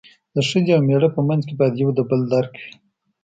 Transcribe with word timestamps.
د 0.33 0.37
ښځې 0.49 0.71
او 0.75 0.81
مېړه 0.87 1.09
په 1.15 1.21
منځ 1.29 1.41
کې 1.47 1.53
باید 1.59 1.75
یو 1.83 1.89
د 1.97 1.99
بل 2.09 2.21
درک 2.31 2.51
وي. 2.61 2.71